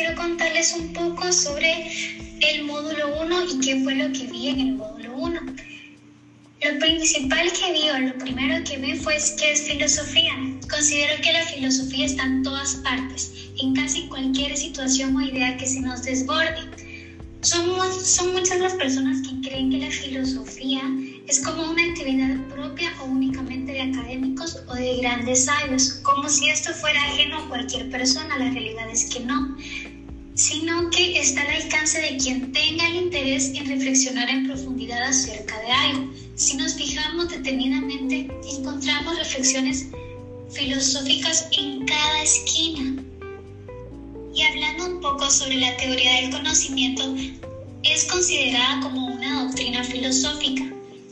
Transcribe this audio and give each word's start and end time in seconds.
quiero 0.00 0.16
contarles 0.16 0.72
un 0.72 0.94
poco 0.94 1.30
sobre 1.30 1.90
el 2.40 2.64
módulo 2.64 3.20
1 3.20 3.44
y 3.50 3.60
qué 3.60 3.82
fue 3.82 3.96
lo 3.96 4.10
que 4.12 4.26
vi 4.28 4.48
en 4.48 4.60
el 4.60 4.72
módulo 4.72 5.14
1. 5.14 5.40
Lo 6.62 6.78
principal 6.78 7.52
que 7.52 7.72
vi 7.72 7.90
o 7.90 7.98
lo 7.98 8.16
primero 8.16 8.64
que 8.64 8.78
vi 8.78 8.94
fue 8.94 9.18
qué 9.38 9.52
es 9.52 9.60
filosofía. 9.60 10.32
Considero 10.70 11.20
que 11.20 11.32
la 11.34 11.44
filosofía 11.44 12.06
está 12.06 12.24
en 12.24 12.42
todas 12.42 12.76
partes, 12.76 13.50
en 13.60 13.74
casi 13.74 14.06
cualquier 14.08 14.56
situación 14.56 15.14
o 15.16 15.20
idea 15.20 15.58
que 15.58 15.66
se 15.66 15.80
nos 15.80 16.02
desborde. 16.02 16.62
Somos, 17.42 17.94
son 18.02 18.32
muchas 18.32 18.58
las 18.58 18.72
personas 18.74 19.20
que 19.20 19.46
creen 19.46 19.70
que 19.70 19.78
la 19.80 19.90
filosofía 19.90 20.80
es 21.30 21.40
como 21.40 21.70
una 21.70 21.84
actividad 21.84 22.36
propia 22.48 22.92
o 23.00 23.04
únicamente 23.04 23.72
de 23.72 23.82
académicos 23.82 24.58
o 24.66 24.74
de 24.74 24.96
grandes 24.96 25.44
sabios, 25.44 26.00
como 26.02 26.28
si 26.28 26.48
esto 26.48 26.72
fuera 26.72 27.00
ajeno 27.04 27.38
a 27.38 27.48
cualquier 27.48 27.88
persona. 27.88 28.36
La 28.36 28.50
realidad 28.50 28.90
es 28.90 29.04
que 29.04 29.20
no, 29.20 29.56
sino 30.40 30.88
que 30.88 31.20
está 31.20 31.42
al 31.42 31.62
alcance 31.62 32.00
de 32.00 32.16
quien 32.16 32.50
tenga 32.50 32.88
el 32.88 32.96
interés 32.96 33.52
en 33.54 33.66
reflexionar 33.66 34.30
en 34.30 34.46
profundidad 34.46 35.02
acerca 35.02 35.60
de 35.60 35.70
algo. 35.70 36.14
Si 36.34 36.56
nos 36.56 36.76
fijamos 36.76 37.28
detenidamente, 37.28 38.26
encontramos 38.50 39.18
reflexiones 39.18 39.88
filosóficas 40.50 41.46
en 41.58 41.84
cada 41.84 42.22
esquina. 42.22 43.02
Y 44.34 44.42
hablando 44.42 44.86
un 44.86 45.00
poco 45.02 45.30
sobre 45.30 45.56
la 45.56 45.76
teoría 45.76 46.22
del 46.22 46.30
conocimiento, 46.30 47.14
es 47.82 48.04
considerada 48.04 48.80
como 48.80 49.08
una 49.08 49.44
doctrina 49.44 49.84
filosófica. 49.84 50.64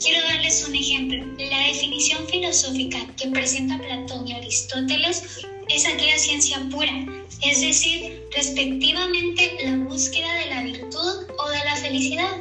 Quiero 0.00 0.22
darles 0.22 0.64
un 0.68 0.76
ejemplo. 0.76 1.26
La 1.50 1.66
definición 1.66 2.28
filosófica 2.28 3.04
que 3.16 3.28
presenta 3.30 3.76
Platón 3.76 4.28
y 4.28 4.34
Aristóteles 4.34 5.40
es 5.68 5.84
aquella 5.84 6.16
ciencia 6.16 6.64
pura, 6.70 7.04
es 7.42 7.60
decir, 7.60 8.15
respectivamente 8.34 9.56
la 9.64 9.76
búsqueda 9.76 10.32
de 10.34 10.46
la 10.46 10.62
virtud 10.62 11.26
o 11.38 11.50
de 11.50 11.58
la 11.64 11.76
felicidad. 11.76 12.36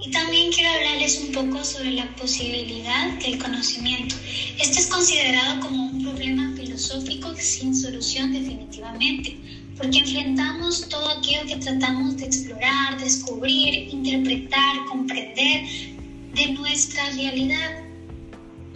Y 0.00 0.10
también 0.10 0.50
quiero 0.52 0.70
hablarles 0.70 1.20
un 1.20 1.32
poco 1.32 1.64
sobre 1.64 1.92
la 1.92 2.14
posibilidad 2.16 3.12
del 3.18 3.38
conocimiento. 3.38 4.14
Este 4.58 4.80
es 4.80 4.86
considerado 4.86 5.60
como 5.60 5.86
un 5.86 6.02
problema 6.02 6.54
filosófico 6.56 7.34
sin 7.36 7.74
solución 7.74 8.32
definitivamente, 8.32 9.36
porque 9.76 9.98
enfrentamos 9.98 10.88
todo 10.88 11.08
aquello 11.10 11.46
que 11.46 11.56
tratamos 11.56 12.16
de 12.16 12.26
explorar, 12.26 12.98
descubrir, 12.98 13.92
interpretar, 13.92 14.84
comprender 14.88 15.66
de 16.34 16.46
nuestra 16.52 17.10
realidad. 17.10 17.79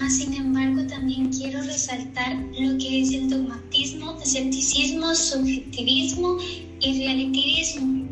Mas, 0.01 0.17
sin 0.17 0.35
embargo, 0.35 0.87
también 0.87 1.33
quiero 1.33 1.63
resaltar 1.63 2.35
lo 2.59 2.79
que 2.79 3.03
es 3.03 3.13
el 3.13 3.31
dogmatismo, 3.31 4.19
escepticismo, 4.23 5.15
subjetivismo 5.15 6.39
y 6.81 7.07
relativismo. 7.07 8.09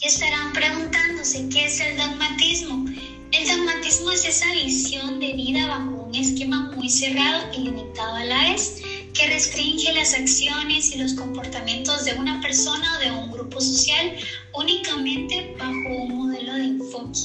Y 0.00 0.06
estarán 0.06 0.52
preguntándose 0.52 1.48
qué 1.48 1.66
es 1.66 1.80
el 1.80 1.96
dogmatismo. 1.96 2.86
El 3.32 3.48
dogmatismo 3.48 4.10
es 4.10 4.24
esa 4.24 4.52
visión 4.52 5.18
de 5.18 5.32
vida 5.32 5.66
bajo 5.66 6.04
un 6.04 6.14
esquema 6.14 6.70
muy 6.76 6.88
cerrado 6.88 7.52
y 7.56 7.62
limitado 7.62 8.16
a 8.16 8.24
la 8.24 8.50
vez, 8.50 8.82
que 9.14 9.26
restringe 9.28 9.92
las 9.92 10.14
acciones 10.14 10.94
y 10.94 10.98
los 10.98 11.14
comportamientos 11.14 12.04
de 12.04 12.14
una 12.14 12.40
persona 12.40 12.96
o 12.96 13.00
de 13.00 13.10
un 13.10 13.30
grupo 13.30 13.60
social 13.60 14.16
únicamente 14.54 15.54
bajo 15.58 16.04
un 16.04 16.14
modelo 16.14 16.54
de 16.54 16.64
enfoque. 16.64 17.20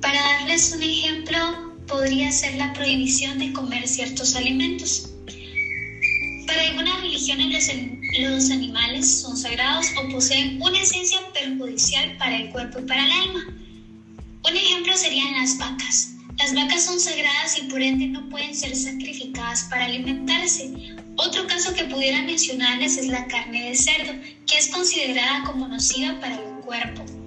Para 0.00 0.20
darles 0.20 0.72
un 0.72 0.82
ejemplo, 0.82 1.69
podría 1.90 2.30
ser 2.30 2.54
la 2.54 2.72
prohibición 2.72 3.38
de 3.38 3.52
comer 3.52 3.86
ciertos 3.86 4.36
alimentos. 4.36 5.10
Para 6.46 6.62
algunas 6.68 7.00
religiones 7.00 7.70
los, 8.20 8.50
animales 8.50 9.20
son 9.20 9.36
sagrados 9.36 9.86
o 9.98 10.08
poseen 10.08 10.62
una 10.62 10.80
esencia 10.80 11.18
perjudicial 11.32 12.16
para 12.16 12.36
el 12.36 12.50
cuerpo 12.50 12.78
y 12.78 12.86
para 12.86 13.04
el 13.04 13.10
alma. 13.10 13.40
Un 14.48 14.56
ejemplo 14.56 14.96
serían 14.96 15.32
las 15.34 15.58
vacas. 15.58 16.12
Las 16.38 16.54
vacas 16.54 16.84
son 16.84 16.98
sagradas 16.98 17.58
y 17.58 17.62
por 17.62 17.82
ende 17.82 18.06
no 18.06 18.28
pueden 18.30 18.54
ser 18.54 18.74
sacrificadas 18.74 19.64
para 19.64 19.86
alimentarse. 19.86 20.94
Otro 21.16 21.46
caso 21.46 21.74
que 21.74 21.84
pudiera 21.84 22.22
mencionarles 22.22 22.96
es 22.96 23.08
la 23.08 23.26
carne 23.26 23.70
de 23.70 23.74
cerdo, 23.74 24.12
que 24.46 24.58
es 24.58 24.68
considerada 24.68 25.44
como 25.44 25.68
nociva 25.68 26.18
para 26.20 26.36
el 26.36 26.64
cuerpo. 26.64 27.19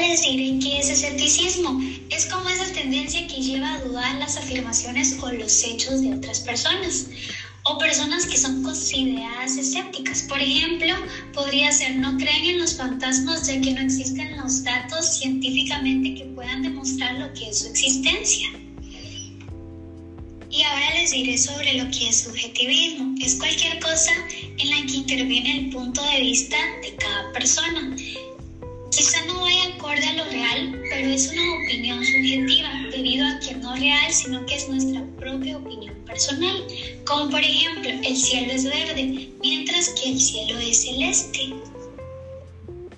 Les 0.00 0.22
diré 0.22 0.58
qué 0.58 0.78
es 0.80 0.90
escepticismo. 0.90 1.80
Es 2.10 2.26
como 2.26 2.48
esa 2.48 2.72
tendencia 2.72 3.26
que 3.28 3.40
lleva 3.40 3.74
a 3.74 3.78
dudar 3.80 4.14
las 4.16 4.36
afirmaciones 4.36 5.16
o 5.22 5.30
los 5.30 5.62
hechos 5.62 6.02
de 6.02 6.14
otras 6.14 6.40
personas 6.40 7.06
o 7.62 7.78
personas 7.78 8.26
que 8.26 8.36
son 8.36 8.62
consideradas 8.62 9.56
escépticas. 9.56 10.22
Por 10.22 10.40
ejemplo, 10.40 10.94
podría 11.32 11.70
ser 11.70 11.96
no 11.96 12.16
creen 12.16 12.44
en 12.44 12.58
los 12.60 12.74
fantasmas 12.74 13.46
ya 13.46 13.60
que 13.60 13.70
no 13.70 13.82
existen 13.82 14.36
los 14.36 14.64
datos 14.64 15.18
científicamente 15.18 16.14
que 16.14 16.24
puedan 16.34 16.62
demostrar 16.62 17.14
lo 17.14 17.32
que 17.32 17.48
es 17.50 17.60
su 17.60 17.68
existencia. 17.68 18.48
Y 20.50 20.62
ahora 20.62 20.94
les 20.94 21.12
diré 21.12 21.38
sobre 21.38 21.74
lo 21.74 21.90
que 21.90 22.08
es 22.08 22.22
subjetivismo. 22.22 23.14
Es 23.20 23.36
cualquier 23.36 23.78
cosa 23.80 24.12
en 24.58 24.70
la 24.70 24.86
que 24.86 24.96
interviene 24.96 25.58
el 25.58 25.70
punto 25.70 26.02
de 26.02 26.20
vista 26.20 26.56
de 26.82 26.94
cada 26.96 27.32
persona. 27.32 27.96
Quizá 28.96 29.24
no 29.26 29.40
vaya 29.40 29.74
acorde 29.74 30.06
a 30.06 30.12
lo 30.12 30.24
real, 30.26 30.80
pero 30.88 31.08
es 31.08 31.26
una 31.32 31.42
opinión 31.64 32.04
subjetiva 32.04 32.70
debido 32.92 33.26
a 33.26 33.40
que 33.40 33.56
no 33.56 33.74
es 33.74 33.80
real, 33.80 34.12
sino 34.12 34.46
que 34.46 34.54
es 34.54 34.68
nuestra 34.68 35.04
propia 35.18 35.56
opinión 35.56 35.96
personal. 36.06 36.64
Como 37.04 37.28
por 37.28 37.40
ejemplo, 37.40 37.90
el 37.90 38.16
cielo 38.16 38.52
es 38.52 38.64
verde, 38.64 39.30
mientras 39.42 39.88
que 39.88 40.10
el 40.10 40.20
cielo 40.20 40.60
es 40.60 40.84
celeste. 40.84 41.54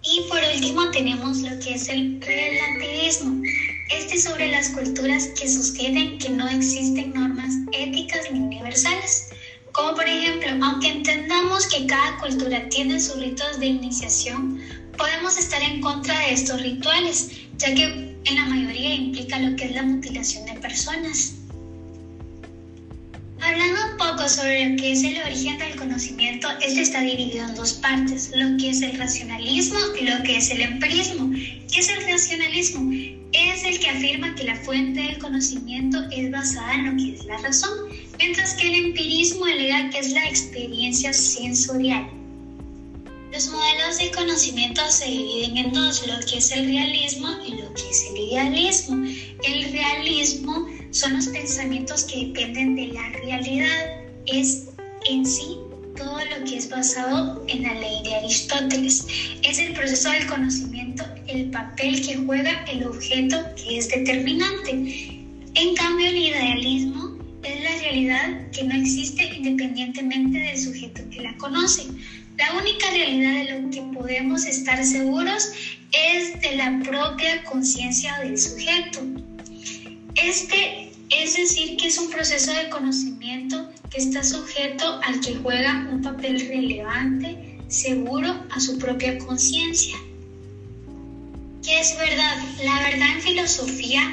Y 0.03 0.21
por 0.29 0.41
último 0.55 0.91
tenemos 0.91 1.39
lo 1.39 1.59
que 1.61 1.75
es 1.75 1.89
el 1.89 2.21
relativismo. 2.21 3.43
Este 3.91 4.17
es 4.17 4.25
sobre 4.25 4.51
las 4.51 4.69
culturas 4.69 5.29
que 5.29 5.49
sostienen 5.49 6.19
que 6.19 6.29
no 6.29 6.47
existen 6.47 7.15
normas 7.15 7.55
éticas 7.73 8.31
ni 8.31 8.41
universales. 8.41 9.31
Como 9.73 9.95
por 9.95 10.07
ejemplo, 10.07 10.49
aunque 10.63 10.89
entendamos 10.89 11.67
que 11.69 11.87
cada 11.87 12.19
cultura 12.19 12.69
tiene 12.69 13.01
sus 13.01 13.19
ritos 13.19 13.59
de 13.61 13.67
iniciación, 13.67 14.61
podemos 14.97 15.39
estar 15.39 15.63
en 15.63 15.81
contra 15.81 16.19
de 16.21 16.33
estos 16.33 16.61
rituales, 16.61 17.31
ya 17.59 17.75
que 17.75 17.85
en 17.85 18.35
la 18.35 18.47
mayoría 18.47 18.95
implica 18.95 19.39
lo 19.39 19.57
que 19.57 19.67
es 19.67 19.73
la 19.73 19.83
mutilación 19.83 20.47
de 20.47 20.55
personas. 20.55 21.35
Hablando 23.41 23.81
un 23.93 23.97
poco 23.97 24.29
sobre 24.29 24.71
lo 24.71 24.77
que 24.77 24.93
es 24.93 25.05
el 25.05 25.21
origen 25.23 25.59
del 25.59 25.77
conocimiento, 25.77 26.49
este 26.61 26.81
está 26.81 27.01
dividido 27.03 27.47
en 27.47 27.55
dos 27.55 27.75
partes, 27.75 28.33
lo 28.35 28.57
que 28.57 28.71
es 28.71 28.83
el 28.83 28.99
racionalismo 28.99 29.79
y 30.01 30.05
lo 30.05 30.23
que 30.25 30.39
es 30.39 30.51
el 30.51 30.63
empirismo. 30.63 31.31
¿Qué 31.33 31.81
es 31.81 31.89
el 31.89 32.05
racionalismo? 32.05 32.91
Es 33.33 33.65
el 33.65 33.79
que 33.79 33.89
afirma 33.89 34.35
que 34.35 34.45
la 34.45 34.57
fuente 34.57 35.01
del 35.01 35.19
conocimiento 35.19 35.99
es 36.11 36.31
basada 36.31 36.75
en 36.75 36.87
lo 36.87 36.97
que 36.97 37.15
es 37.15 37.25
la 37.27 37.39
razón, 37.39 37.89
mientras 38.19 38.55
que 38.55 38.69
el 38.69 38.87
empirismo 38.87 39.45
alega 39.45 39.91
que 39.91 39.99
es 39.99 40.11
la 40.13 40.27
experiencia 40.27 41.13
sensorial. 41.13 42.16
Los 43.37 43.49
modelos 43.49 43.99
de 43.99 44.11
conocimiento 44.13 44.81
se 44.89 45.05
dividen 45.05 45.59
en 45.59 45.73
dos, 45.75 46.07
lo 46.07 46.19
que 46.21 46.39
es 46.39 46.51
el 46.53 46.65
realismo 46.65 47.29
y 47.47 47.51
lo 47.51 47.71
que 47.75 47.91
es 47.91 48.07
el 48.09 48.17
idealismo. 48.17 49.07
El 49.45 49.73
realismo 49.73 50.67
son 50.91 51.13
los 51.13 51.27
pensamientos 51.27 52.05
que 52.05 52.29
dependen 52.29 52.75
de 52.77 52.87
la 52.87 53.07
realidad, 53.11 54.01
es 54.25 54.69
en 55.11 55.27
sí 55.27 55.59
todo 55.99 56.19
lo 56.19 56.47
que 56.47 56.57
es 56.57 56.71
basado 56.71 57.45
en 57.49 57.65
la 57.65 57.75
ley 57.75 58.03
de 58.05 58.15
Aristóteles. 58.15 59.07
Es 59.43 59.59
el 59.59 59.75
proceso 59.75 60.11
del 60.13 60.27
conocimiento, 60.29 61.05
el 61.27 61.51
papel 61.51 62.01
que 62.01 62.17
juega 62.17 62.65
el 62.65 62.87
objeto 62.87 63.37
que 63.55 63.77
es 63.77 63.91
determinante. 63.91 64.71
En 65.57 65.75
cambio, 65.75 66.07
el 66.07 66.17
idealismo 66.17 67.19
es 67.43 67.63
la 67.63 67.83
realidad 67.83 68.51
que 68.53 68.65
no 68.65 68.75
existe 68.75 69.25
independientemente 69.37 70.39
del 70.39 70.59
sujeto 70.59 71.03
que 71.11 71.21
la 71.21 71.37
conoce. 71.37 71.83
La 72.39 72.53
única 72.55 72.91
realidad 72.91 73.45
de 73.45 73.61
lo 73.61 73.71
que 73.71 73.83
podemos 73.99 74.45
estar 74.45 74.85
seguros 74.85 75.51
es 75.93 76.41
de 76.41 76.57
la 76.57 76.81
propia 76.85 77.43
conciencia 77.45 78.19
del 78.19 78.39
sujeto. 78.39 79.01
Este 80.15 80.91
es 81.11 81.37
decir 81.37 81.77
que 81.77 81.87
es 81.87 81.99
un 81.99 82.11
proceso 82.11 82.53
de 82.53 82.69
conocimiento 82.69 83.71
que 83.91 83.99
está 83.99 84.23
sujeto 84.23 85.01
al 85.05 85.21
que 85.21 85.37
juega 85.37 85.89
un 85.91 86.03
papel 86.03 86.47
relevante, 86.47 87.59
seguro 87.69 88.45
a 88.51 88.61
su 88.61 88.79
propia 88.79 89.17
conciencia. 89.19 89.97
¿Qué 91.65 91.81
es 91.81 91.97
verdad? 91.97 92.37
La 92.65 92.91
verdad 92.91 93.09
en 93.15 93.23
filosofía 93.23 94.13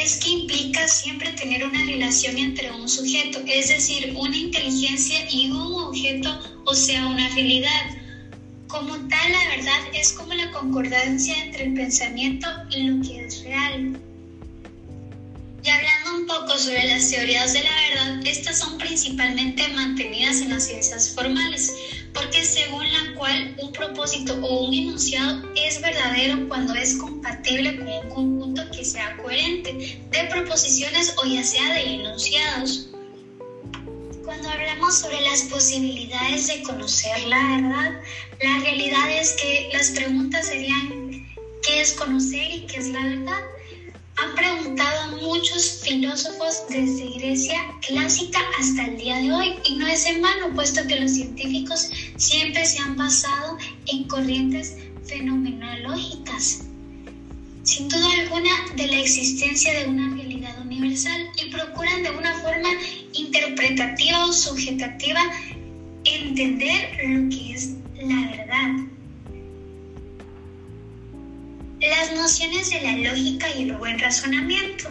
es 0.00 0.16
que 0.16 0.30
implica 0.30 0.88
siempre 0.88 1.32
tener 1.32 1.64
una 1.64 1.84
relación 1.84 2.38
entre 2.38 2.70
un 2.70 2.88
sujeto, 2.88 3.40
es 3.46 3.68
decir, 3.68 4.14
una 4.16 4.36
inteligencia 4.36 5.26
y 5.30 5.50
un 5.50 5.74
objeto, 5.84 6.38
o 6.64 6.74
sea, 6.74 7.06
una 7.06 7.28
realidad. 7.34 7.90
Como 8.68 8.94
tal, 9.08 9.32
la 9.32 9.56
verdad 9.56 9.80
es 9.92 10.12
como 10.12 10.32
la 10.32 10.50
concordancia 10.50 11.36
entre 11.44 11.64
el 11.64 11.74
pensamiento 11.74 12.48
y 12.70 12.84
lo 12.84 13.02
que 13.02 13.24
es 13.26 13.44
real. 13.44 13.98
Poco 16.42 16.58
sobre 16.58 16.88
las 16.88 17.08
teorías 17.08 17.52
de 17.52 17.62
la 17.62 17.70
verdad, 17.70 18.26
estas 18.26 18.58
son 18.58 18.76
principalmente 18.76 19.68
mantenidas 19.68 20.40
en 20.40 20.50
las 20.50 20.66
ciencias 20.66 21.10
formales, 21.14 21.72
porque 22.12 22.44
según 22.44 22.84
la 22.90 23.14
cual 23.14 23.54
un 23.62 23.70
propósito 23.70 24.34
o 24.42 24.66
un 24.66 24.74
enunciado 24.74 25.40
es 25.54 25.80
verdadero 25.80 26.48
cuando 26.48 26.74
es 26.74 26.96
compatible 26.96 27.78
con 27.78 27.86
un 27.86 28.08
conjunto 28.08 28.62
que 28.72 28.84
sea 28.84 29.16
coherente 29.18 30.00
de 30.10 30.24
proposiciones 30.24 31.14
o 31.22 31.26
ya 31.26 31.44
sea 31.44 31.74
de 31.74 31.94
enunciados. 31.94 32.88
Cuando 34.24 34.50
hablamos 34.50 34.98
sobre 34.98 35.20
las 35.20 35.42
posibilidades 35.42 36.48
de 36.48 36.62
conocer 36.62 37.22
la 37.28 37.40
verdad, 37.56 37.92
la 38.42 38.58
realidad 38.58 39.12
es 39.12 39.34
que 39.34 39.70
las 39.72 39.90
preguntas 39.90 40.48
serían 40.48 41.24
¿qué 41.62 41.82
es 41.82 41.92
conocer 41.92 42.50
y 42.50 42.66
qué 42.66 42.78
es 42.78 42.88
la 42.88 43.04
verdad? 43.04 43.42
Han 44.16 44.34
preguntado 44.34 44.91
muchos 45.20 45.80
filósofos 45.82 46.64
desde 46.68 47.10
Grecia 47.18 47.58
clásica 47.86 48.38
hasta 48.58 48.86
el 48.86 48.96
día 48.96 49.16
de 49.18 49.32
hoy 49.32 49.54
y 49.64 49.76
no 49.76 49.86
es 49.86 50.06
en 50.06 50.22
vano, 50.22 50.54
puesto 50.54 50.86
que 50.86 51.00
los 51.00 51.12
científicos 51.12 51.90
siempre 52.16 52.64
se 52.64 52.78
han 52.78 52.96
basado 52.96 53.58
en 53.86 54.04
corrientes 54.04 54.76
fenomenológicas, 55.04 56.64
sin 57.62 57.88
duda 57.88 58.06
alguna 58.20 58.50
de 58.76 58.86
la 58.86 59.00
existencia 59.00 59.78
de 59.78 59.88
una 59.88 60.14
realidad 60.14 60.60
universal 60.60 61.28
y 61.44 61.50
procuran 61.50 62.02
de 62.02 62.10
una 62.10 62.34
forma 62.40 62.70
interpretativa 63.12 64.26
o 64.26 64.32
subjetativa 64.32 65.20
entender 66.04 66.96
lo 67.06 67.28
que 67.30 67.52
es 67.54 67.81
nociones 72.22 72.70
de 72.70 72.80
la 72.82 72.96
lógica 73.10 73.48
y 73.58 73.62
el 73.62 73.72
buen 73.72 73.98
razonamiento. 73.98 74.88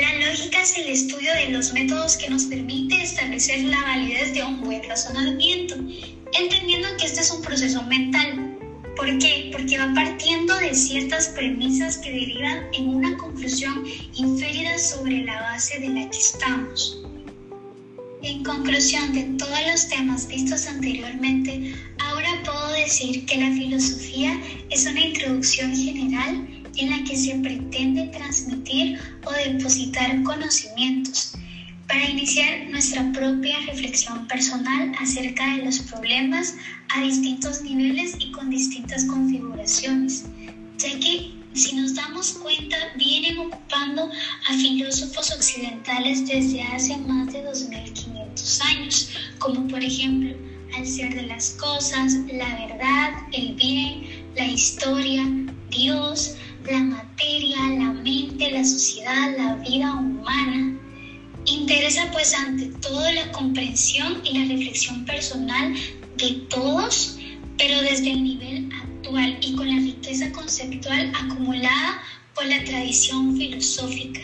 La 0.00 0.26
lógica 0.26 0.62
es 0.62 0.78
el 0.78 0.88
estudio 0.88 1.30
de 1.34 1.50
los 1.50 1.74
métodos 1.74 2.16
que 2.16 2.30
nos 2.30 2.44
permite 2.44 3.02
establecer 3.02 3.64
la 3.64 3.82
validez 3.82 4.32
de 4.32 4.42
un 4.42 4.62
buen 4.62 4.82
razonamiento, 4.88 5.74
entendiendo 5.74 6.88
que 6.96 7.04
este 7.04 7.20
es 7.20 7.30
un 7.32 7.42
proceso 7.42 7.82
mental. 7.82 8.56
¿Por 8.96 9.18
qué? 9.18 9.50
Porque 9.52 9.76
va 9.76 9.92
partiendo 9.94 10.56
de 10.56 10.74
ciertas 10.74 11.28
premisas 11.28 11.98
que 11.98 12.12
derivan 12.12 12.60
en 12.72 12.88
una 12.88 13.14
conclusión 13.18 13.84
inferida 14.14 14.78
sobre 14.78 15.24
la 15.24 15.38
base 15.38 15.80
de 15.80 15.88
la 15.90 16.08
que 16.08 16.18
estamos. 16.18 17.02
En 18.22 18.42
conclusión 18.42 19.12
de 19.12 19.24
todos 19.36 19.58
los 19.70 19.86
temas 19.86 20.26
vistos 20.26 20.66
anteriormente, 20.66 21.74
ahora 21.98 22.42
puedo 22.42 22.72
decir 22.72 23.26
que 23.26 23.36
la 23.36 23.52
filosofía 23.52 24.40
es 24.70 24.86
una 24.86 25.00
introducción 25.00 25.76
general 25.76 26.59
en 26.80 26.90
la 26.90 27.04
que 27.04 27.16
se 27.16 27.34
pretende 27.36 28.04
transmitir 28.08 28.98
o 29.24 29.30
depositar 29.32 30.22
conocimientos 30.22 31.34
para 31.86 32.08
iniciar 32.08 32.68
nuestra 32.70 33.10
propia 33.12 33.58
reflexión 33.66 34.26
personal 34.28 34.92
acerca 34.98 35.56
de 35.56 35.64
los 35.64 35.80
problemas 35.80 36.54
a 36.88 37.02
distintos 37.02 37.62
niveles 37.62 38.14
y 38.18 38.30
con 38.30 38.48
distintas 38.48 39.04
configuraciones, 39.04 40.24
ya 40.78 40.98
que 41.00 41.32
si 41.52 41.74
nos 41.74 41.94
damos 41.96 42.32
cuenta, 42.34 42.76
vienen 42.96 43.38
ocupando 43.38 44.08
a 44.48 44.52
filósofos 44.54 45.32
occidentales 45.32 46.26
desde 46.28 46.62
hace 46.62 46.96
más 46.98 47.32
de 47.32 47.42
2500 47.42 48.60
años, 48.62 49.10
como 49.38 49.66
por 49.66 49.82
ejemplo 49.82 50.36
al 50.76 50.86
ser 50.86 51.12
de 51.14 51.22
las 51.22 51.56
cosas, 51.60 52.14
la 52.32 52.54
verdad, 52.54 53.10
el 53.32 53.54
bien, 53.56 54.06
la 54.36 54.46
historia, 54.46 55.24
Dios, 55.70 56.36
la 56.68 56.78
materia, 56.80 57.58
la 57.78 57.92
mente, 57.92 58.50
la 58.50 58.64
sociedad, 58.64 59.36
la 59.36 59.54
vida 59.56 59.94
humana. 59.94 60.76
Interesa 61.46 62.10
pues 62.12 62.34
ante 62.34 62.66
todo 62.80 63.10
la 63.12 63.30
comprensión 63.32 64.20
y 64.24 64.38
la 64.38 64.54
reflexión 64.54 65.04
personal 65.04 65.74
de 66.16 66.30
todos, 66.48 67.18
pero 67.56 67.80
desde 67.82 68.12
el 68.12 68.24
nivel 68.24 68.70
y 69.40 69.56
con 69.56 69.68
la 69.68 69.76
riqueza 69.76 70.30
conceptual 70.30 71.12
acumulada 71.14 72.00
por 72.34 72.46
la 72.46 72.62
tradición 72.64 73.36
filosófica. 73.36 74.20